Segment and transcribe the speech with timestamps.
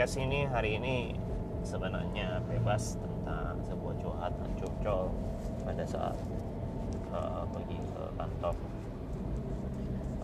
[0.00, 1.12] podcast ini hari ini
[1.60, 5.12] sebenarnya bebas tentang sebuah curhatan curcol
[5.60, 6.16] pada saat
[7.12, 8.56] uh, pergi ke kantor.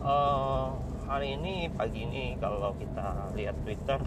[0.01, 0.73] Uh,
[1.05, 4.01] hari ini pagi ini kalau kita lihat Twitter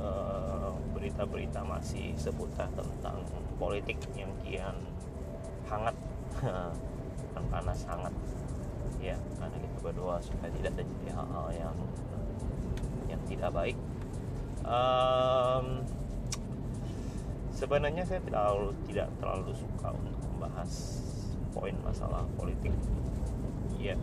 [0.00, 3.28] uh, berita-berita masih seputar tentang
[3.60, 4.80] politik yang kian
[5.68, 5.96] hangat
[7.36, 8.16] dan panas hangat
[9.04, 11.76] ya karena kita berdoa supaya tidak terjadi hal-hal yang
[13.12, 13.76] yang tidak baik
[14.66, 15.86] um,
[17.54, 20.72] sebenarnya saya tidak terlalu tidak terlalu suka untuk membahas
[21.54, 22.74] poin masalah politik.
[23.80, 23.96] Ya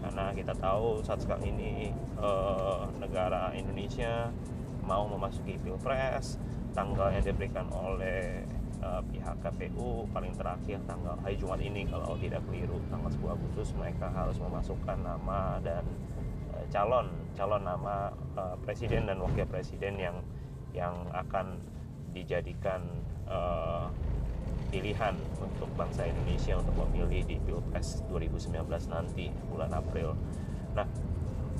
[0.00, 4.32] karena kita tahu saat sekarang ini uh, negara Indonesia
[4.80, 6.40] mau memasuki pilpres
[6.72, 8.48] tanggal yang diberikan oleh
[8.80, 13.76] uh, pihak KPU paling terakhir tanggal hari Jumat ini kalau tidak keliru tanggal 10 Agustus
[13.76, 15.84] mereka harus memasukkan nama dan
[16.56, 20.16] uh, calon calon nama uh, presiden dan wakil presiden yang
[20.70, 21.58] yang akan
[22.14, 22.82] dijadikan
[23.26, 23.90] uh,
[24.70, 30.14] pilihan untuk bangsa Indonesia untuk memilih di Pilpres 2019 nanti bulan April.
[30.78, 30.86] Nah,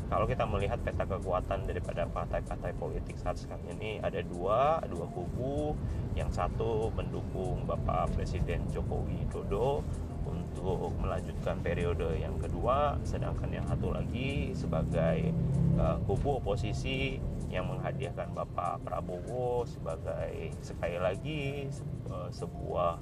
[0.07, 5.75] kalau kita melihat peta kekuatan daripada partai-partai politik saat sekarang ini ada dua dua kubu
[6.19, 9.87] yang satu mendukung Bapak Presiden Joko Widodo
[10.27, 15.33] untuk melanjutkan periode yang kedua sedangkan yang satu lagi sebagai
[15.81, 21.67] uh, kubu oposisi yang menghadiahkan Bapak Prabowo sebagai sekali lagi
[22.13, 23.01] uh, sebuah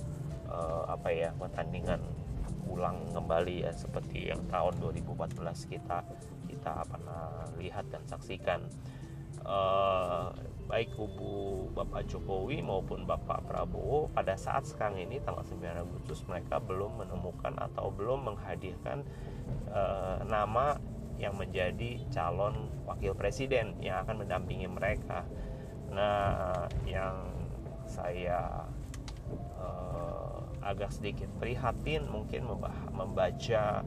[0.49, 2.01] uh, apa ya pertandingan
[2.69, 6.05] ulang kembali ya seperti yang tahun 2014 kita
[6.49, 8.61] kita pernah lihat dan saksikan.
[9.45, 10.33] Uh,
[10.69, 16.61] baik kubu Bapak Jokowi maupun Bapak Prabowo pada saat sekarang ini tanggal 9 Agustus mereka
[16.61, 19.01] belum menemukan atau belum menghadirkan
[19.73, 20.77] uh, nama
[21.17, 25.27] yang menjadi calon wakil presiden yang akan mendampingi mereka.
[25.91, 27.33] Nah, yang
[27.89, 28.69] saya
[29.59, 32.45] uh, agak sedikit prihatin mungkin
[32.93, 33.83] membaca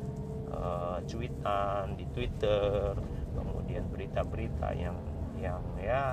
[0.50, 2.98] uh, cuitan di Twitter,
[3.38, 4.98] kemudian berita-berita yang
[5.40, 6.04] yang ya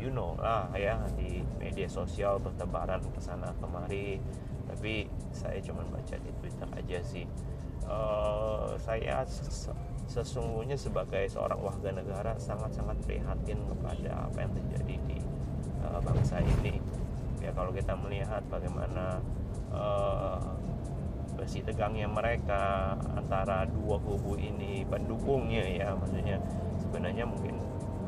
[0.00, 4.16] you know lah ya di media sosial bertebaran ke sana kemari.
[4.70, 7.28] Tapi saya cuma baca di Twitter aja sih.
[7.84, 9.26] Uh, saya
[10.08, 15.18] sesungguhnya sebagai seorang warga negara sangat-sangat prihatin kepada apa yang terjadi di
[15.84, 16.80] uh, bangsa ini.
[17.44, 19.18] Ya kalau kita melihat bagaimana
[19.74, 20.38] uh,
[21.34, 26.36] bersih tegangnya mereka antara dua kubu ini pendukungnya ya maksudnya
[26.76, 27.56] sebenarnya mungkin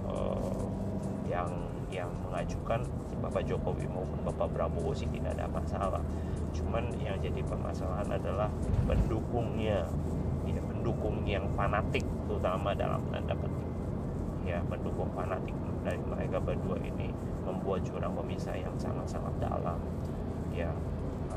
[0.04, 0.69] uh,
[1.24, 2.80] yang yang mengajukan
[3.20, 6.03] Bapak Jokowi maupun Bapak Prabowo sih tidak ada masalah.
[6.56, 8.48] Cuman yang jadi permasalahan adalah
[8.88, 9.86] pendukungnya
[10.42, 13.69] ya pendukung yang fanatik terutama dalam tanda petik.
[14.42, 15.54] Ya pendukung fanatik
[15.86, 17.14] dari mereka berdua ini
[17.47, 19.78] membuat jurang pemisah yang sangat-sangat dalam.
[20.50, 20.72] Ya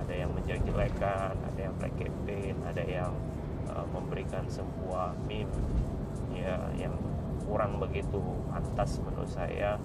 [0.06, 3.12] ada yang menjelek-jelekan ada yang black campaign ada yang
[3.72, 5.50] uh, memberikan sebuah meme
[6.36, 6.94] ya yang
[7.46, 9.82] kurang begitu pantas menurut saya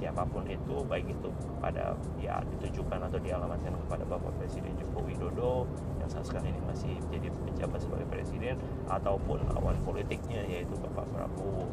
[0.00, 5.68] siapa pun itu baik itu kepada ya ditujukan atau dialamatkan kepada Bapak Presiden Joko Widodo
[6.00, 8.56] yang saat sekarang ini masih menjadi penjabat sebagai presiden
[8.88, 11.68] ataupun lawan politiknya yaitu Bapak Prabowo.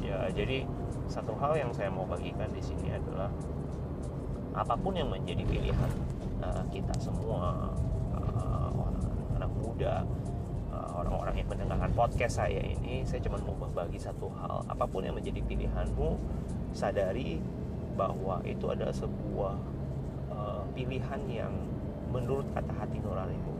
[0.00, 0.64] Ya jadi
[1.12, 3.28] satu hal yang saya mau bagikan di sini adalah
[4.56, 5.92] apa pun yang menjadi pilihan
[6.40, 7.68] uh, kita semua
[8.16, 8.96] uh, orang
[9.36, 10.08] anak muda
[10.98, 14.66] orang-orang yang mendengarkan podcast saya ini saya cuma mau berbagi satu hal.
[14.66, 16.18] Apa pun yang menjadi pilihanmu
[16.74, 17.38] sadari
[17.94, 19.54] bahwa itu adalah sebuah
[20.34, 21.54] uh, pilihan yang
[22.10, 23.54] menurut kata hati nuranimu.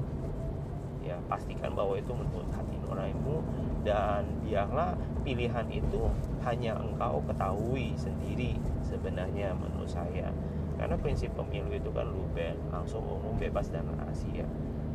[1.06, 3.46] Ya pastikan bahwa itu menurut hati nuranimu
[3.86, 6.10] dan biarlah pilihan itu
[6.42, 10.34] hanya engkau ketahui sendiri sebenarnya menurut saya.
[10.78, 12.26] Karena prinsip pemilu itu kan lu
[12.70, 14.46] langsung umum bebas dan rahasia.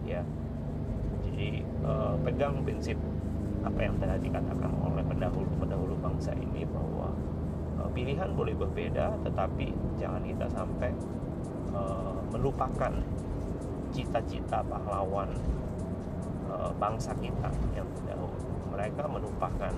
[0.03, 0.23] Ya
[1.43, 2.95] jadi uh, pegang prinsip
[3.67, 7.11] apa yang tadi dikatakan oleh pendahulu-pendahulu bangsa ini bahwa
[7.83, 10.95] uh, pilihan boleh berbeda tetapi jangan kita sampai
[11.75, 12.95] uh, melupakan
[13.91, 15.35] cita-cita pahlawan
[16.47, 18.39] uh, bangsa kita yang terdahulu.
[18.71, 19.73] Mereka menumpahkan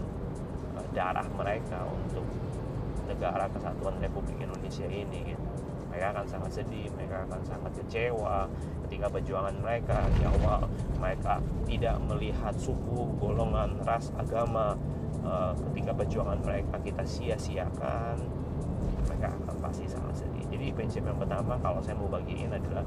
[0.77, 2.29] uh, darah mereka untuk
[3.09, 5.64] negara kesatuan Republik Indonesia ini gitu
[5.95, 8.51] mereka akan sangat sedih, mereka akan sangat kecewa
[8.83, 10.67] ketika perjuangan mereka di awal
[10.99, 14.75] mereka tidak melihat suku, golongan, ras, agama
[15.23, 18.19] uh, ketika perjuangan mereka kita sia-siakan
[19.07, 20.43] mereka akan pasti sangat sedih.
[20.51, 22.83] Jadi prinsip yang pertama kalau saya mau bagiin adalah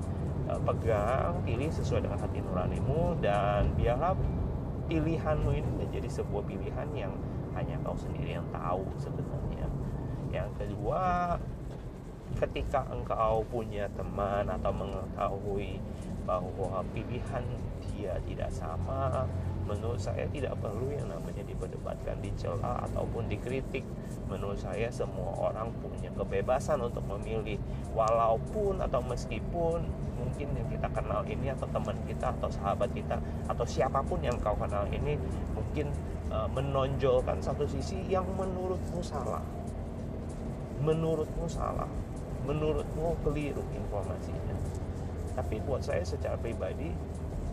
[0.53, 4.13] uh, pegang, pilih sesuai dengan hati nuranimu dan biarlah
[4.85, 7.17] pilihanmu ini menjadi sebuah pilihan yang
[7.57, 9.65] hanya kau sendiri yang tahu sebenarnya.
[10.29, 11.41] Yang kedua
[12.38, 15.82] ketika engkau punya teman atau mengetahui
[16.23, 17.43] bahwa pilihan
[17.90, 19.26] dia tidak sama
[19.69, 23.85] menurut saya tidak perlu yang namanya diperdebatkan dicela ataupun dikritik.
[24.25, 27.61] Menurut saya semua orang punya kebebasan untuk memilih.
[27.93, 29.85] Walaupun atau meskipun
[30.17, 34.35] mungkin yang kita kenal ini atau teman kita atau sahabat kita atau siapa pun yang
[34.40, 35.20] kau kenal ini
[35.52, 35.93] mungkin
[36.32, 39.44] uh, menonjolkan satu sisi yang menurutmu salah.
[40.81, 41.90] Menurutmu salah
[42.49, 44.56] menurutmu keliru informasinya.
[45.37, 46.91] Tapi buat saya secara pribadi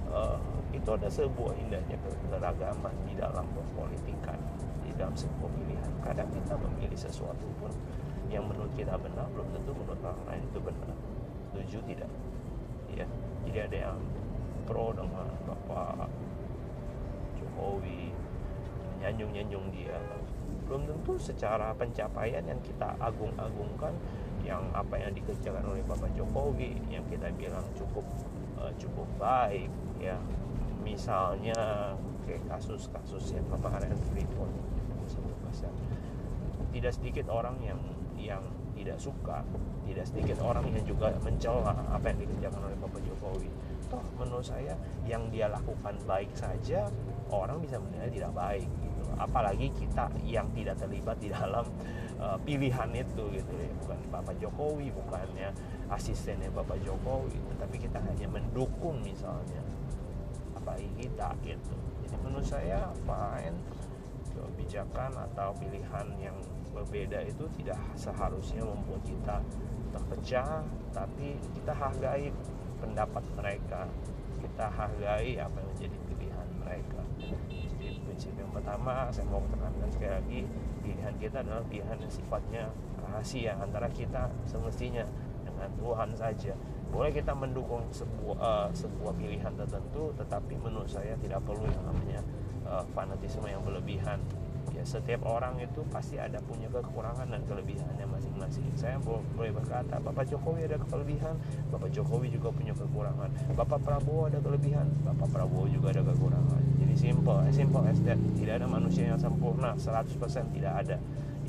[0.09, 0.39] uh,
[0.71, 1.99] itu ada sebuah indahnya
[2.31, 4.39] keragaman di dalam berpolitikan
[4.83, 7.71] di dalam sebuah pilihan kadang kita memilih sesuatu pun
[8.31, 10.95] yang menurut kita benar belum tentu menurut orang lain itu benar.
[11.51, 12.11] Setuju tidak?
[12.95, 13.05] Ya
[13.45, 13.99] jadi ada yang
[14.65, 16.09] pro dengan bapak
[17.37, 18.09] Jokowi
[19.03, 19.99] nyanjung-nyanjung dia.
[20.65, 23.93] Belum tentu secara pencapaian yang kita agung-agungkan
[24.45, 28.05] yang apa yang dikerjakan oleh Bapak Jokowi yang kita bilang cukup
[28.61, 30.15] uh, cukup baik ya.
[30.85, 31.57] Misalnya
[32.29, 34.53] kayak kasus-kasus yang kemarin Freeport
[36.75, 37.79] tidak sedikit orang yang
[38.19, 38.43] yang
[38.75, 39.47] tidak suka
[39.87, 43.49] tidak sedikit orang yang juga mencela apa yang dikerjakan oleh Bapak Jokowi.
[43.87, 44.75] Toh menurut saya
[45.07, 46.89] yang dia lakukan baik saja
[47.31, 49.03] orang bisa menilai tidak baik gitu.
[49.15, 51.63] Apalagi kita yang tidak terlibat di dalam
[52.19, 53.71] uh, pilihan itu gitu ya.
[53.83, 55.49] Bukan Bapak Jokowi bukannya
[55.89, 59.61] asistennya Bapak Jokowi tetapi kita hanya mendukung misalnya
[60.65, 61.77] bagi kita gitu.
[62.01, 63.57] Jadi menurut saya fine
[64.35, 66.35] kebijakan atau pilihan yang
[66.75, 69.37] berbeda itu tidak seharusnya membuat kita
[69.95, 70.59] terpecah
[70.91, 72.33] tapi kita hargai
[72.83, 73.87] pendapat mereka
[74.55, 77.03] kita hargai apa yang menjadi pilihan mereka.
[77.19, 77.59] Jadi
[78.07, 80.39] prinsip yang pertama saya mau tekankan sekali lagi
[80.79, 82.63] pilihan kita adalah pilihan yang sifatnya
[83.03, 85.03] rahasia antara kita semestinya
[85.43, 86.55] dengan Tuhan saja.
[86.87, 92.23] Boleh kita mendukung sebuah uh, sebuah pilihan tertentu tetapi menurut saya tidak perlu yang namanya
[92.63, 94.23] uh, fanatisme yang berlebihan
[94.85, 98.69] setiap orang itu pasti ada punya kekurangan dan kelebihannya masing-masing.
[98.77, 101.35] Saya boleh berkata Bapak Jokowi ada kelebihan
[101.73, 103.33] Bapak Jokowi juga punya kekurangan.
[103.57, 106.61] Bapak Prabowo ada kelebihan Bapak Prabowo juga ada kekurangan.
[106.77, 108.19] Jadi simple simple as that.
[108.37, 110.21] Tidak ada manusia yang sempurna 100%
[110.53, 110.97] tidak ada.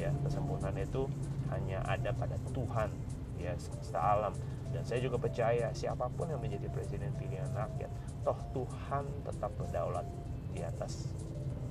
[0.00, 1.04] Ya kesempurnaan itu
[1.52, 2.88] hanya ada pada Tuhan
[3.36, 4.32] ya semesta alam.
[4.72, 7.88] Dan saya juga percaya siapa pun yang menjadi presiden pilihan rakyat
[8.26, 10.02] toh Tuhan tetap berdaulat
[10.50, 11.14] di atas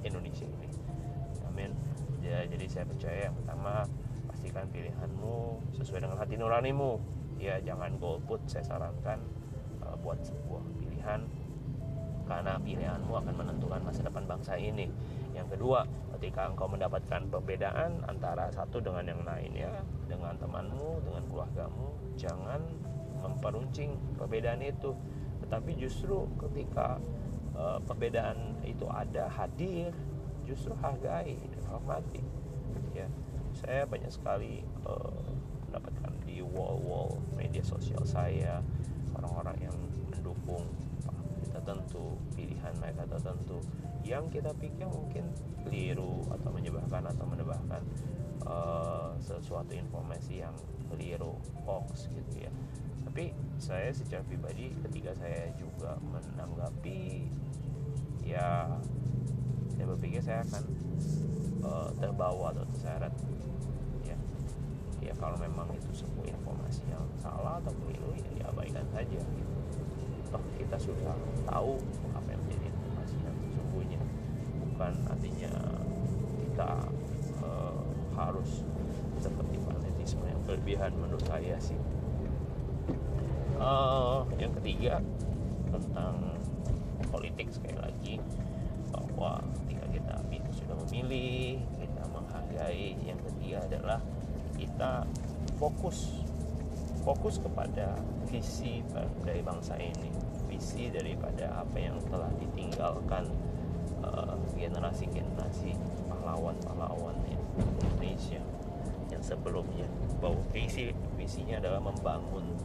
[0.07, 0.84] Indonesia ini
[1.55, 1.71] amin
[2.25, 3.87] ya, jadi saya percaya yang pertama
[4.27, 6.99] pastikan pilihanmu sesuai dengan hati nuranimu.
[7.39, 9.19] Ya jangan golput saya sarankan
[9.83, 11.23] uh, buat sebuah pilihan
[12.25, 14.89] karena pilihanmu akan menentukan masa depan bangsa ini.
[15.35, 15.85] Yang kedua
[16.17, 19.71] ketika engkau mendapatkan perbedaan antara satu dengan yang lainnya
[20.07, 22.63] dengan temanmu dengan keluargamu jangan
[23.21, 24.95] memperuncing perbedaan itu.
[25.45, 26.97] Tetapi justru ketika
[27.53, 29.91] uh, perbedaan itu ada hadir
[30.47, 32.21] justru hargai dan hormati
[32.93, 33.09] ya
[33.55, 35.25] saya banyak sekali uh,
[35.67, 38.63] mendapatkan di wall-wall media sosial saya
[39.15, 39.77] orang-orang yang
[40.11, 40.63] mendukung
[41.55, 43.57] tertentu pilihan mereka tertentu.
[44.05, 45.25] Yang kita pikir mungkin
[45.65, 47.81] keliru atau menyebarkan atau menebahkan
[48.45, 50.53] uh, sesuatu informasi yang
[50.91, 52.51] keliru hoax gitu ya.
[53.07, 57.31] Tapi saya secara pribadi ketika saya juga menanggapi
[58.27, 58.67] ya
[59.75, 60.63] saya berpikir saya akan
[61.61, 63.13] uh, terbawa atau terseret.
[64.07, 64.17] Ya.
[65.03, 69.55] Ya kalau memang itu sebuah informasi yang salah atau keliru ya diabaikan saja gitu.
[70.31, 71.15] Toh kita sudah
[71.45, 71.77] tahu
[72.15, 74.01] apa yang menjadi informasi yang sesungguhnya.
[74.63, 75.53] Bukan artinya
[76.39, 76.71] kita
[77.43, 77.83] uh,
[78.15, 78.63] harus
[79.19, 81.77] seperti fanatisme yang berlebihan menurut saya sih.
[83.55, 84.99] Uh, yang ketiga
[85.71, 86.35] tentang
[87.07, 88.13] politik sekali lagi
[88.91, 90.15] bahwa ketika kita
[90.51, 93.99] sudah memilih kita menghargai yang ketiga adalah
[94.55, 95.03] kita
[95.59, 96.23] fokus
[97.03, 97.99] fokus kepada
[98.31, 98.79] visi
[99.27, 100.07] dari bangsa ini
[100.47, 103.27] visi daripada apa yang telah ditinggalkan
[104.07, 105.75] uh, generasi-generasi
[106.07, 107.19] pahlawan-pahlawan
[107.59, 108.39] Indonesia
[109.11, 109.91] yang sebelumnya
[110.23, 112.55] bahwa visi visinya adalah membangun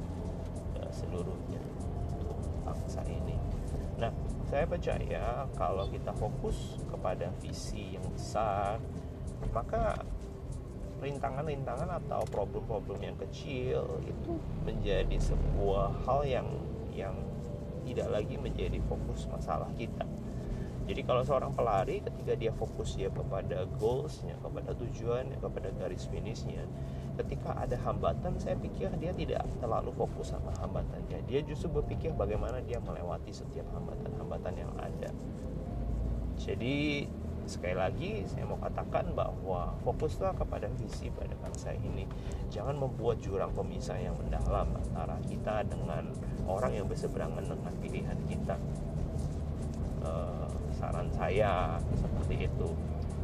[0.78, 1.58] uh, seluruhnya
[2.14, 3.49] untuk bangsa ini.
[4.50, 8.82] Saya percaya kalau kita fokus kepada visi yang besar,
[9.54, 10.02] maka
[10.98, 14.32] rintangan-rintangan atau problem-problem yang kecil itu
[14.66, 16.48] menjadi sebuah hal yang
[16.90, 17.14] yang
[17.86, 20.02] tidak lagi menjadi fokus masalah kita.
[20.90, 26.66] Jadi kalau seorang pelari ketika dia fokus ya kepada goalsnya kepada tujuannya kepada garis finishnya
[27.20, 31.20] ketika ada hambatan saya pikir dia tidak terlalu fokus sama hambatannya.
[31.28, 35.12] Dia justru berpikir bagaimana dia melewati setiap hambatan-hambatan yang ada.
[36.40, 37.04] Jadi
[37.44, 42.08] sekali lagi saya mau katakan bahwa fokuslah kepada visi pada bangsa ini.
[42.48, 46.08] Jangan membuat jurang pemisah yang mendalam antara kita dengan
[46.48, 48.56] orang yang berseberangan dengan pilihan kita.
[50.00, 50.39] Uh,
[50.80, 52.68] saran saya seperti itu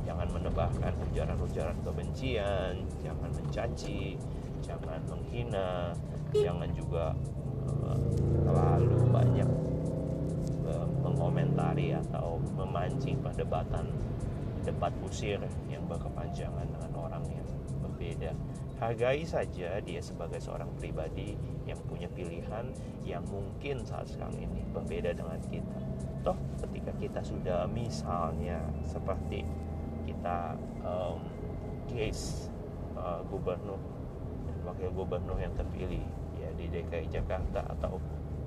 [0.06, 4.14] jangan menebahkan ujaran-ujaran kebencian, jangan mencaci,
[4.62, 5.90] jangan menghina,
[6.30, 7.10] jangan juga
[7.66, 7.98] uh,
[8.46, 9.50] terlalu banyak
[10.68, 13.90] uh, mengomentari atau memancing perdebatan
[14.62, 17.46] debat kusir yang berkepanjangan dengan orang yang
[17.82, 18.30] berbeda.
[18.76, 21.32] Hargai saja dia sebagai seorang pribadi
[21.64, 22.68] yang punya pilihan
[23.08, 25.80] yang mungkin saat sekarang ini berbeda dengan kita.
[26.20, 29.48] Toh ketika kita sudah misalnya seperti
[30.04, 31.24] kita um,
[31.88, 32.52] case
[33.00, 33.80] uh, gubernur
[34.44, 36.04] dan wakil gubernur yang terpilih
[36.36, 37.96] ya di DKI Jakarta atau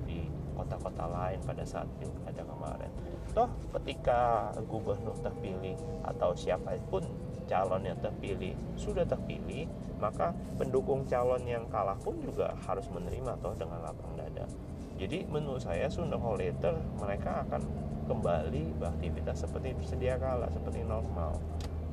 [0.06, 2.92] di kota-kota lain pada saat pilkada kemarin.
[3.34, 5.74] Toh ketika gubernur terpilih
[6.06, 7.02] atau siapa pun
[7.50, 9.66] calon yang terpilih sudah terpilih,
[9.98, 14.46] maka pendukung calon yang kalah pun juga harus menerima toh dengan lapang dada.
[14.94, 17.66] Jadi menurut saya sooner or later mereka akan
[18.06, 21.34] kembali beraktivitas seperti sedia kala, seperti normal.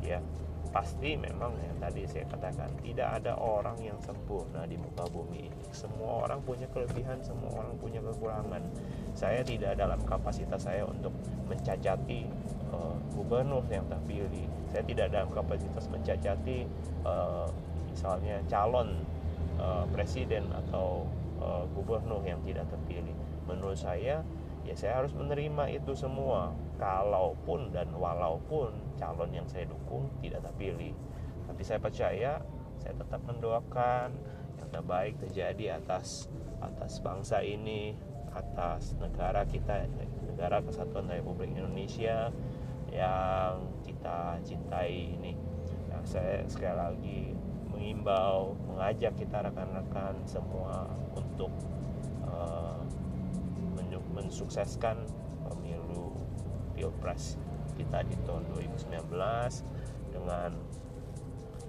[0.06, 0.22] Ya
[0.68, 5.64] pasti memang ya tadi saya katakan tidak ada orang yang sempurna di muka bumi ini.
[5.72, 8.62] Semua orang punya kelebihan semua orang punya kekurangan
[9.18, 11.10] saya tidak dalam kapasitas saya untuk
[11.50, 12.30] mencacati
[12.70, 14.46] uh, gubernur yang terpilih.
[14.70, 16.70] Saya tidak dalam kapasitas mencacati
[17.02, 17.50] uh,
[17.90, 19.02] misalnya calon
[19.58, 21.10] uh, presiden atau
[21.42, 23.18] uh, gubernur yang tidak terpilih.
[23.50, 24.22] Menurut saya
[24.62, 26.54] ya saya harus menerima itu semua.
[26.78, 28.70] Kalaupun dan walaupun
[29.02, 30.94] calon yang saya dukung tidak terpilih.
[31.50, 32.38] Tapi saya percaya
[32.78, 34.14] saya tetap mendoakan
[34.62, 36.30] yang terbaik terjadi atas
[36.62, 37.98] atas bangsa ini
[38.38, 39.89] atas negara kita
[40.29, 42.29] negara kesatuan Republik Indonesia
[42.94, 45.34] yang kita cintai ini
[45.89, 47.22] yang saya sekali lagi
[47.74, 51.51] mengimbau mengajak kita rekan-rekan semua untuk
[52.25, 52.82] uh,
[54.17, 54.98] mensukseskan
[55.46, 56.12] pemilu
[56.74, 57.38] pilpres
[57.77, 59.13] kita di tahun 2019
[60.10, 60.51] dengan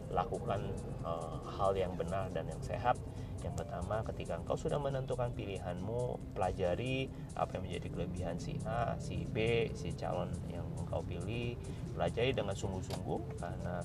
[0.09, 0.73] lakukan
[1.05, 2.97] uh, hal yang benar dan yang sehat.
[3.43, 7.07] Yang pertama, ketika engkau sudah menentukan pilihanmu, pelajari
[7.39, 11.55] apa yang menjadi kelebihan si A, si B, si calon yang engkau pilih.
[11.95, 13.83] Pelajari dengan sungguh-sungguh karena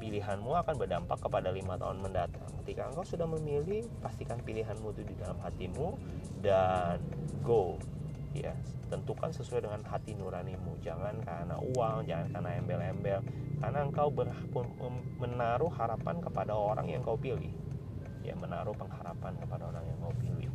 [0.00, 2.48] pilihanmu akan berdampak kepada lima tahun mendatang.
[2.64, 5.96] Ketika engkau sudah memilih, pastikan pilihanmu itu di dalam hatimu
[6.40, 7.00] dan
[7.44, 7.76] go
[8.30, 8.54] ya
[8.86, 13.20] tentukan sesuai dengan hati nuranimu jangan karena uang jangan karena embel-embel
[13.58, 14.30] karena engkau ber,
[15.18, 17.50] menaruh harapan kepada orang yang kau pilih
[18.30, 20.50] ya menaruh pengharapan kepada orang yang kau pilih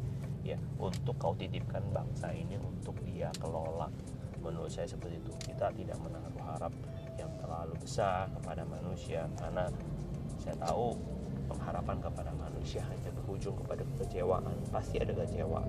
[0.47, 3.91] ya untuk kau titipkan bangsa ini untuk dia kelola.
[4.39, 5.31] Menurut saya seperti itu.
[5.51, 6.71] Kita tidak menaruh harap
[7.19, 9.67] yang terlalu besar kepada manusia karena
[10.39, 10.95] saya tahu
[11.51, 14.55] pengharapan kepada manusia hanya berujung kepada kekecewaan.
[14.71, 15.59] Pasti ada kecewa.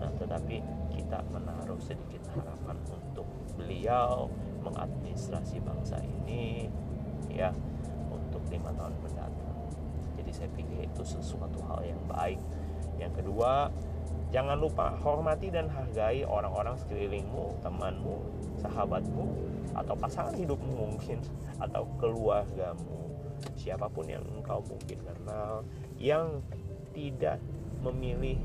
[0.00, 0.62] Nah tetapi
[0.94, 3.26] kita menaruh sedikit harapan untuk
[3.58, 4.30] beliau
[4.62, 6.70] mengadministrasi bangsa ini
[7.28, 7.50] ya
[8.08, 9.49] untuk lima tahun mendatang
[10.40, 12.40] saya pikir itu sesuatu hal yang baik
[12.96, 13.68] yang kedua
[14.32, 18.24] jangan lupa hormati dan hargai orang-orang sekelilingmu temanmu
[18.64, 19.28] sahabatmu
[19.76, 21.20] atau pasangan hidupmu mungkin
[21.64, 23.12] atau keluargamu
[23.60, 25.60] siapa pun yang engkau mungkin kenal
[26.00, 26.40] yang
[26.96, 27.36] tidak
[27.84, 28.36] memilih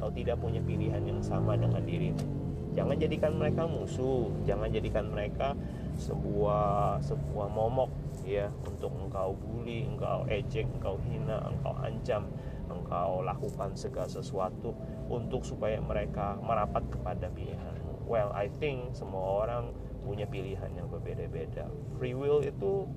[0.00, 2.24] atau tidak punya pilihan yang sama dengan dirimu.
[2.72, 5.52] Jangan jadikan mereka musuh, jangan jadikan mereka
[6.00, 7.92] sebuah sebuah momok
[8.24, 12.24] ya untuk engkau bully, engkau ejek, engkau hina, engkau ancam,
[12.72, 14.72] engkau lakukan segala sesuatu
[15.12, 18.08] untuk supaya mereka merapat kepada pilihanmu.
[18.08, 19.70] Well, I think semua orang
[20.02, 21.68] punya pilihan yang berbeda-beda.
[22.00, 22.88] Free will itu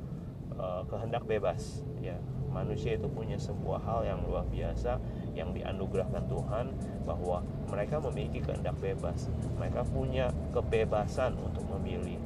[0.58, 2.18] uh, kehendak bebas ya
[2.54, 5.02] manusia itu punya sebuah hal yang luar biasa
[5.34, 6.66] yang dianugerahkan Tuhan
[7.02, 12.22] bahwa mereka memiliki kehendak bebas mereka punya kebebasan untuk memilih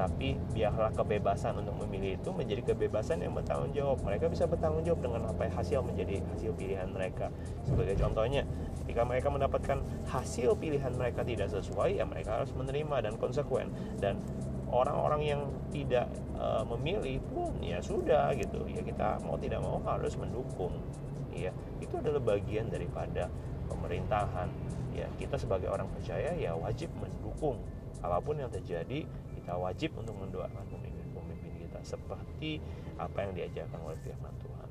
[0.00, 4.00] tetapi biarlah kebebasan untuk memilih itu menjadi kebebasan yang bertanggung jawab.
[4.00, 7.28] Mereka bisa bertanggung jawab dengan apa hasil menjadi hasil pilihan mereka.
[7.68, 8.48] Sebagai contohnya
[8.80, 13.68] ketika mereka mendapatkan hasil pilihan mereka tidak sesuai ya mereka harus menerima dan konsekuen.
[14.00, 14.24] Dan
[14.72, 16.08] orang-orang yang tidak
[16.40, 18.64] uh, memilih pun ya sudah gitu.
[18.72, 20.80] Ya kita mau tidak mau harus mendukung.
[21.28, 21.52] Ya
[21.84, 23.28] itu adalah bagian daripada
[23.68, 24.48] pemerintahan.
[24.96, 27.60] Ya kita sebagai orang percaya ya wajib mendukung
[28.00, 29.04] apa pun yang terjadi
[29.50, 32.62] kita wajib untuk mendoakan pemimpin-pemimpin kita seperti
[33.02, 34.68] apa yang diajarkan oleh firman Tuhan.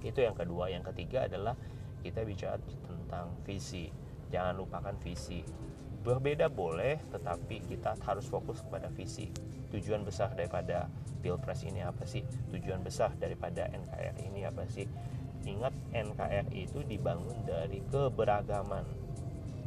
[0.00, 0.72] Itu yang kedua.
[0.72, 1.52] Yang ketiga adalah
[2.00, 2.56] kita bicara
[2.88, 3.92] tentang visi.
[4.32, 5.44] Jangan lupakan visi.
[6.00, 9.28] Berbeda boleh tetapi kita harus fokus kepada visi.
[9.68, 10.88] Tujuan besar daripada
[11.20, 12.24] pilpres ini apa sih?
[12.48, 14.88] Tujuan besar daripada NKRI ini apa sih?
[15.44, 18.88] Ingat NKRI itu dibangun dari keberagaman.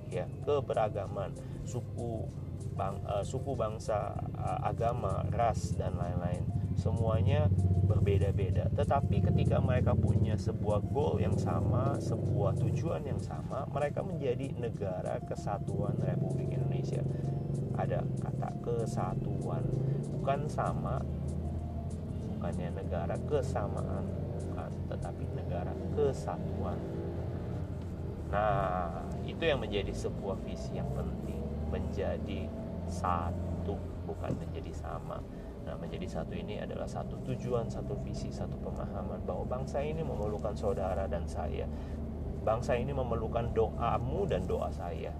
[0.10, 1.30] Ya keberagaman.
[1.70, 2.49] Suku
[2.80, 6.48] bang, uh, suku bangsa uh, agama ras dan lain-lain.
[6.80, 7.52] Semuanya
[7.90, 8.70] berbeda-beda.
[8.72, 15.18] Tetapi ketika mereka punya sebuah goal yang sama sebuah tujuan yang sama mereka menjadi negara
[15.26, 17.02] kesatuan Republik Indonesia.
[17.76, 19.66] Ada kata kesatuan.
[20.16, 21.02] Bukan sama
[22.38, 24.06] bukannya negara kesamaan
[24.40, 26.80] bukan tetapi negara kesatuan.
[28.30, 31.42] Nah itu yang menjadi sebuah visi yang penting.
[31.70, 32.50] Menjadi
[32.90, 35.22] satu bukan menjadi sama.
[35.64, 40.58] Nah menjadi satu ini adalah satu tujuan satu visi satu pemahaman bahwa bangsa ini memerlukan
[40.58, 41.70] saudara dan saya.
[42.42, 45.14] Bangsa ini memerlukan doamu dan doa saya.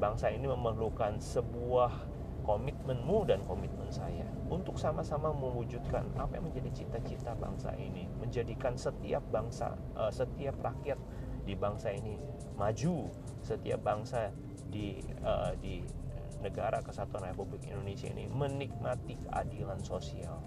[0.00, 1.92] Bangsa ini memerlukan sebuah
[2.40, 4.24] komitmenmu dan komitmen saya.
[4.48, 10.96] Untuk sama-sama mewujudkan apa yang menjadi cita-cita bangsa ini menjadikan setiap bangsa uh, setiap rakyat
[11.44, 12.16] di bangsa ini
[12.56, 13.08] maju
[13.44, 14.32] setiap bangsa
[14.70, 15.84] di uh, di
[16.40, 20.40] negara kesatuan Republik Indonesia ini menikmati keadilan sosial.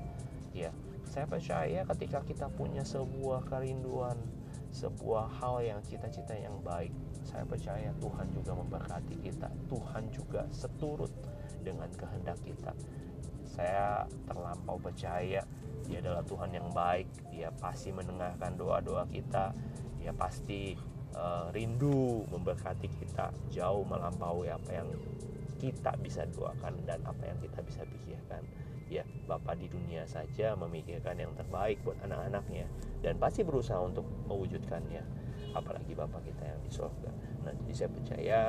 [0.54, 0.74] Ya
[1.08, 4.18] saya percaya ketika kita punya sebuah kerinduan
[4.74, 6.90] sebuah hal yang cita-cita yang baik
[7.24, 9.48] saya percaya Tuhan juga memberkati kita.
[9.72, 11.10] Tuhan juga seturut
[11.64, 12.76] dengan kehendak kita.
[13.48, 15.42] Saya terlampau percaya
[15.84, 17.08] dia adalah Tuhan yang baik.
[17.32, 19.56] Dia pasti mendengarkan doa-doa kita.
[20.00, 20.76] Dia pasti
[21.16, 24.90] uh, rindu memberkati kita jauh melampaui apa yang
[25.64, 28.44] kita bisa doakan dan apa yang kita bisa pikirkan.
[28.92, 32.68] Ya Bapak di dunia saja memikirkan yang terbaik buat anak-anaknya
[33.00, 35.08] dan pasti berusaha untuk mewujudkannya.
[35.56, 38.40] Apalagi Bapak kita yang di surga nah jadi saya percaya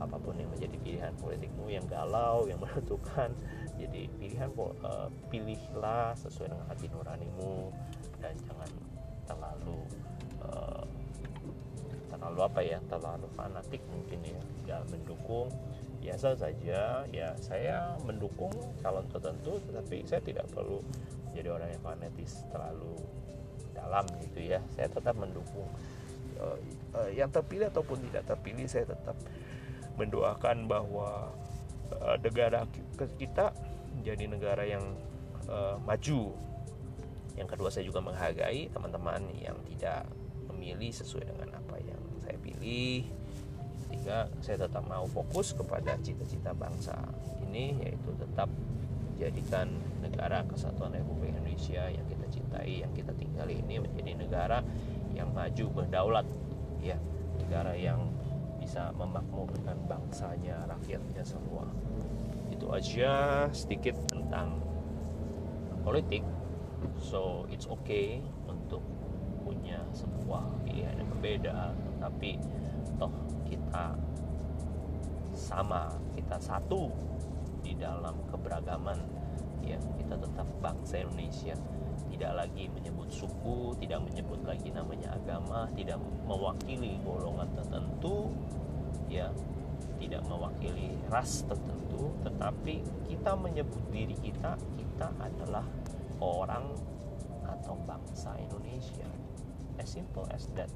[0.00, 3.36] apa pun yang menjadi pilihan politikmu yang galau yang menentukan
[3.76, 7.68] jadi pilihan uh, pilihlah sesuai dengan hati nuranimu
[8.20, 8.70] dan jangan
[9.28, 9.78] terlalu
[10.44, 10.84] uh,
[12.10, 14.40] terlalu apa ya terlalu fanatik mungkin ya.
[14.68, 15.48] Dalam mendukung
[16.00, 17.04] biasa saja.
[17.12, 20.80] Ya saya mendukung calon tertentu tetapi saya tidak perlu
[21.36, 22.96] jadi orang yang fanatis terlalu
[23.76, 24.58] dalam gitu ya.
[24.74, 25.68] Saya tetap mendukung.
[26.40, 26.56] Uh,
[26.96, 29.12] uh, yang terpilih ataupun tidak terpilih saya tetap
[30.00, 31.28] mendoakan bahwa
[31.92, 32.64] uh, negara
[33.20, 33.52] kita
[34.00, 34.84] menjadi negara yang
[35.82, 36.30] maju.
[37.34, 40.06] Yang kedua saya juga menghargai teman-teman yang tidak
[40.46, 43.02] memilih sesuai dengan apa yang saya pilih
[43.90, 46.94] sehingga saya tetap mau fokus kepada cita-cita bangsa
[47.50, 48.46] ini yaitu tetap
[49.10, 49.66] menjadikan
[49.98, 54.58] negara kesatuan Republik Indonesia yang kita cintai yang kita tinggali ini menjadi negara
[55.12, 56.26] yang maju berdaulat
[56.80, 56.96] ya.
[57.42, 58.08] Negara yang
[58.62, 61.66] bisa memakmurkan bangsanya rakyatnya semua.
[62.48, 64.62] Itu aja sedikit tentang
[65.82, 66.22] politik.
[66.96, 68.80] So it's okay untuk
[69.44, 71.94] punya sebuah pilihan yang berbeda toh
[73.50, 73.98] kita
[75.34, 76.86] sama kita satu
[77.66, 78.98] di dalam keberagaman.
[79.60, 81.58] Ya kita tetap bangsa Indonesia.
[82.10, 88.30] Tidak lagi menyebut suku tidak menyebut lagi namanya agama tidak mewakili golongan tertentu.
[89.10, 89.34] Ya
[89.98, 95.64] tidak mewakili ras tertentu tetapi kita menyebut diri kita kita adalah
[96.22, 96.72] orang
[97.44, 99.08] atau bangsa Indonesia.
[99.80, 100.68] As simple as that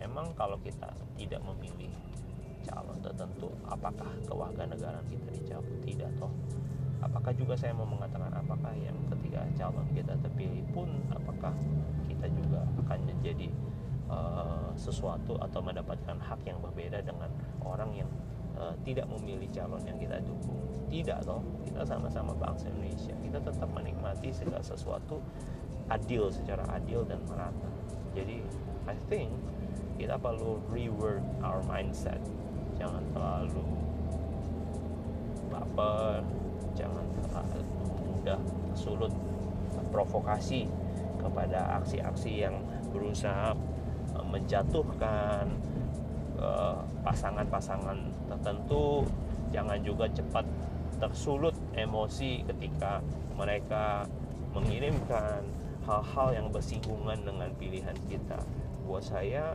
[0.00, 1.92] emang kalau kita tidak memilih
[2.66, 5.78] calon tertentu apakah kewarganegaraan kita dicabut?
[5.86, 6.32] Tidak toh.
[6.98, 11.54] Apakah juga saya mau mengatakan apakah yang ketika calon kita terpilih pun apakah
[12.10, 13.48] kita juga akan menjadi
[14.10, 17.30] uh, sesuatu atau mendapatkan hak yang berbeda dengan
[17.62, 18.10] orang yang
[18.58, 20.58] uh, tidak memilih calon yang kita dukung?
[20.90, 21.42] Tidak toh.
[21.62, 23.14] Kita sama-sama bangsa Indonesia.
[23.22, 25.22] Kita tetap menikmati segala sesuatu
[25.86, 27.70] adil secara adil dan merata.
[28.16, 28.42] Jadi
[28.90, 29.30] I think
[29.96, 32.20] kita perlu rework our mindset.
[32.76, 33.64] Jangan terlalu
[35.48, 36.20] baper
[36.76, 37.60] jangan terlalu
[38.12, 38.40] mudah
[38.76, 39.12] sulut
[39.88, 40.68] provokasi
[41.16, 42.60] kepada aksi-aksi yang
[42.92, 43.56] berusaha
[44.12, 45.48] eh, menjatuhkan
[46.36, 49.08] eh, pasangan-pasangan tertentu.
[49.54, 50.44] Jangan juga cepat
[51.00, 53.00] tersulut emosi ketika
[53.36, 54.04] mereka
[54.52, 55.44] mengirimkan
[55.86, 58.40] hal-hal yang bersinggungan dengan pilihan kita.
[58.88, 59.54] Buat saya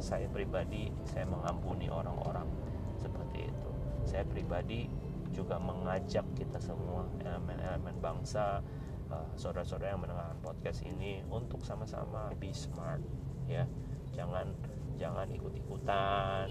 [0.00, 2.48] saya pribadi saya mengampuni orang-orang
[2.96, 3.70] seperti itu.
[4.08, 4.88] Saya pribadi
[5.30, 8.64] juga mengajak kita semua elemen-elemen bangsa
[9.12, 13.04] uh, saudara-saudara yang mendengarkan podcast ini untuk sama-sama be smart
[13.46, 13.68] ya.
[14.16, 14.50] Jangan
[14.98, 16.50] jangan ikut-ikutan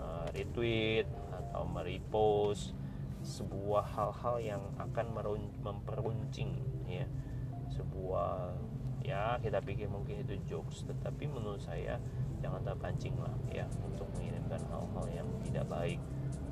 [0.00, 2.72] uh, retweet atau merepost
[3.24, 5.06] sebuah hal-hal yang akan
[5.64, 7.08] memperuncing ya.
[7.72, 8.54] Sebuah
[9.04, 12.00] ya kita pikir mungkin itu jokes tetapi menurut saya
[12.40, 16.00] jangan terpancing lah ya untuk mengirimkan hal-hal yang tidak baik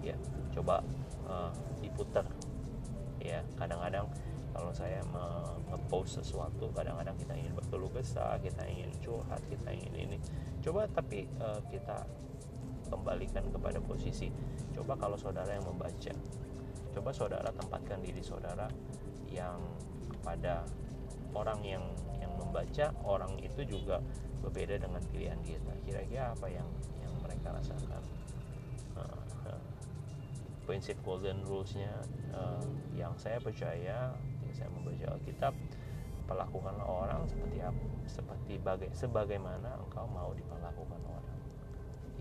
[0.04, 0.12] ya.
[0.52, 0.84] Coba
[1.24, 1.48] uh,
[1.80, 2.28] diputar
[3.24, 3.40] ya.
[3.56, 4.04] Kadang-kadang
[4.52, 5.00] kalau saya
[5.72, 10.16] nge-post sesuatu kadang-kadang kita ingin berkeluh kesah kita ingin curhat kita ingin ini.
[10.60, 12.04] Coba tapi uh, kita
[12.92, 14.28] kembalikan kepada posisi.
[14.76, 16.12] Coba kalau saudara yang membaca
[16.92, 18.68] coba saudara tempatkan diri saudara
[19.32, 19.56] yang
[20.12, 20.60] kepada
[21.32, 21.84] orang yang
[22.52, 23.96] yang membaca orang itu juga
[24.44, 26.68] berbeda dengan pilihan kita kira-kira apa yang
[27.00, 28.02] yang mereka rasakan?
[28.92, 29.62] Uh, uh,
[30.68, 31.88] prinsip golden rulesnya
[32.36, 32.60] uh,
[32.92, 34.12] yang saya percaya
[34.52, 35.56] saya membaca Alkitab
[36.28, 41.38] perlakukanlah orang seperti apa seperti baga sebagaimana engkau mau diperlakukan orang.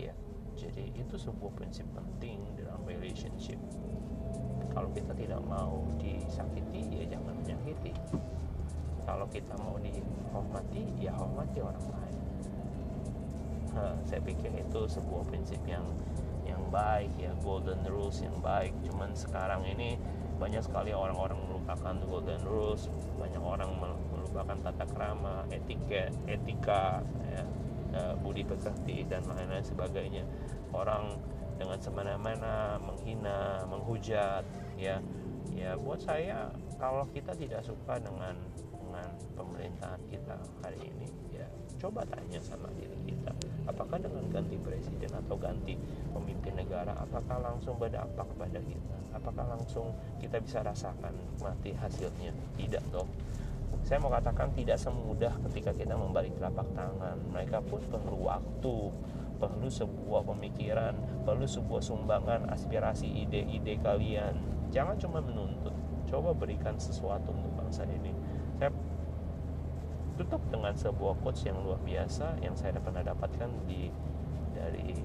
[0.00, 0.16] Ya
[0.56, 3.60] jadi itu sebuah prinsip penting dalam relationship.
[4.72, 7.92] Kalau kita tidak mau disakiti ya jangan menyakiti
[9.12, 12.16] kalau kita mau dihormati ya hormati orang lain.
[13.76, 15.84] Nah, saya pikir itu sebuah prinsip yang
[16.48, 18.72] yang baik ya golden rules yang baik.
[18.88, 20.00] Cuman sekarang ini
[20.40, 22.88] banyak sekali orang-orang melupakan golden rules
[23.20, 23.68] banyak orang
[24.08, 27.44] melupakan tata krama etika etika ya,
[27.92, 30.24] uh, budi pekerti dan lain-lain sebagainya.
[30.72, 31.20] Orang
[31.60, 34.48] dengan semena-mena menghina menghujat
[34.80, 35.04] ya
[35.52, 36.48] ya buat saya
[36.80, 38.34] kalau kita tidak suka dengan
[39.72, 41.46] pemerintahan kita hari ini ya
[41.80, 43.32] coba tanya sama diri kita
[43.64, 45.80] apakah dengan ganti presiden atau ganti
[46.12, 48.96] pemimpin negara apakah langsung berdampak kepada kita?
[49.12, 52.32] Apakah langsung kita bisa rasakan mati hasilnya?
[52.56, 53.08] Tidak dong
[53.82, 57.18] saya mau katakan tidak semudah ketika kita membalik telapak tangan.
[57.34, 58.76] Mereka pun perlu waktu
[59.42, 60.94] perlu sebuah pemikiran
[61.26, 64.38] perlu sebuah sumbangan aspirasi ide-ide kalian.
[64.70, 65.74] Jangan cuma menuntut
[66.12, 68.12] coba berikan sesuatu untuk bangsa ini
[70.16, 73.88] tutup dengan sebuah quotes yang luar biasa yang saya pernah dapatkan di
[74.52, 74.98] dari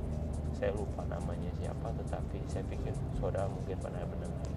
[0.52, 4.48] saya lupa namanya siapa tetapi saya pikir saudara mungkin pernah mendengar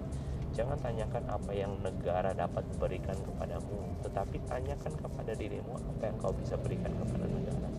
[0.51, 6.35] jangan tanyakan apa yang negara dapat berikan kepadamu tetapi tanyakan kepada dirimu apa yang kau
[6.35, 7.69] bisa berikan kepada negara.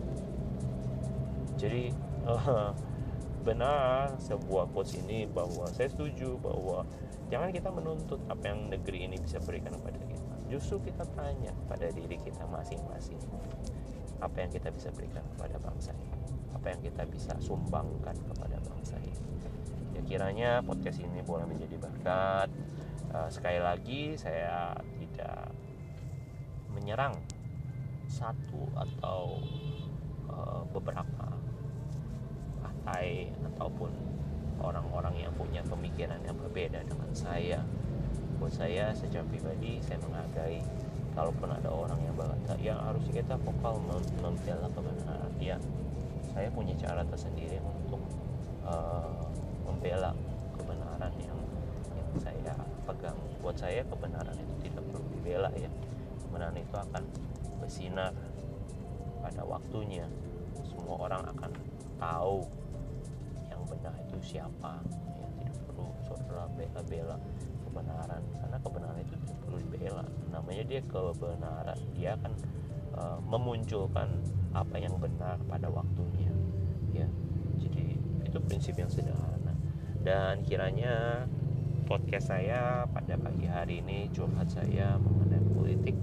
[1.59, 1.93] Jadi
[2.25, 2.73] uh,
[3.45, 6.87] benar sebuah quotes ini bahwa saya setuju bahwa
[7.29, 11.89] jangan kita menuntut apa yang negeri ini bisa berikan kepada kita justru kita tanya pada
[11.89, 13.17] diri kita masing-masing
[14.21, 16.21] apa yang kita bisa berikan kepada bangsa ini?
[16.53, 19.19] Apa yang kita bisa sumbangkan kepada bangsa ini?
[19.97, 22.47] Ya kiranya podcast ini boleh menjadi berkat.
[23.09, 25.49] Uh, sekali lagi saya tidak
[26.71, 27.17] menyerang
[28.05, 29.41] satu atau
[30.29, 31.33] uh, beberapa
[32.61, 33.91] partai ataupun
[34.61, 37.59] orang-orang yang punya pemikiran yang berbeda dengan saya
[38.43, 40.59] buat saya secara pribadi saya menghargai
[41.15, 43.79] kalaupun ada orang yang berkata yang harus kita vokal
[44.19, 45.55] membela kebenaran ya
[46.35, 48.03] saya punya cara tersendiri untuk
[48.67, 49.31] uh,
[49.63, 50.11] membela
[50.59, 51.39] kebenaran yang
[51.95, 52.53] yang saya
[52.83, 53.15] pegang.
[53.39, 55.71] Buat saya kebenaran itu tidak perlu dibela ya.
[56.27, 57.03] Kebenaran itu akan
[57.63, 58.11] bersinar
[59.23, 60.03] pada waktunya.
[60.67, 61.51] Semua orang akan
[61.95, 62.43] tahu
[63.47, 64.83] yang benar itu siapa.
[65.15, 67.17] Ya tidak perlu saudara bela-bela
[67.73, 68.21] kebenaran.
[68.37, 70.05] Karena kebenaran itu perlu dibela.
[70.29, 72.33] Namanya dia kebenaran dia akan
[72.93, 74.21] uh, memunculkan
[74.53, 76.29] apa yang benar pada waktunya
[76.93, 77.09] ya.
[77.57, 77.97] Jadi
[78.29, 79.57] itu prinsip yang sederhana.
[80.05, 81.25] Dan kiranya
[81.89, 85.97] podcast saya pada pagi hari ini curhat saya mengenai politik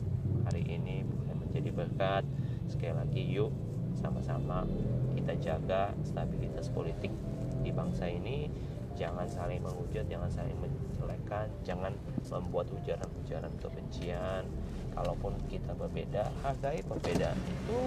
[0.45, 2.25] hari ini boleh menjadi berkat.
[2.67, 3.55] Sekali lagi yuk
[3.95, 4.67] sama-sama
[5.15, 7.15] kita jaga stabilitas politik
[7.63, 8.51] di bangsa ini.
[8.99, 10.59] Jangan saling menghujat jangan saling
[11.31, 11.93] menjelekan jangan
[12.31, 14.43] membuat ujaran-ujaran kebencian.
[14.91, 17.81] Kalaupun kita berbeda hargai perbedaan itu.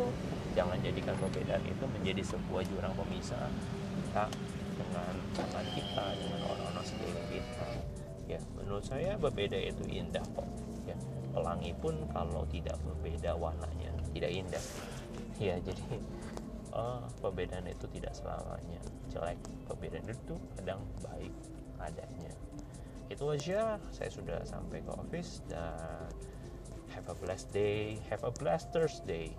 [0.56, 3.52] Jangan jadikan perbedaan itu menjadi sebuah jurang pemisah
[4.00, 4.26] kita
[4.80, 7.68] dengan teman kita dengan orang-orang sekeliling kita.
[8.32, 10.48] Ya menurut saya berbeda itu indah kok.
[10.88, 10.96] Ya
[11.36, 14.64] pelangi pun kalau tidak berbeda warnanya tidak indah.
[15.42, 16.00] Ya jadi
[16.72, 18.80] uh, perbedaan itu tidak selamanya.
[19.12, 21.34] Jelek perbedaan itu kadang baik
[21.84, 22.32] adanya
[23.14, 23.78] itu aja.
[23.94, 26.10] Saya sudah sampai ke office dan
[26.92, 28.02] have a blessed day.
[28.10, 29.32] Have a blessed Thursday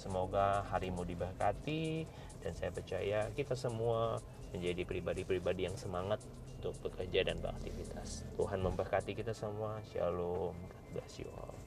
[0.00, 2.08] semoga harimu diberkati
[2.40, 4.16] dan saya percaya kita semua
[4.56, 6.24] menjadi pribadi-pribadi yang semangat
[6.56, 8.24] untuk bekerja dan beraktivitas.
[8.40, 9.76] Tuhan memberkati kita semua.
[9.92, 10.56] Shalom.
[10.56, 11.59] God bless you all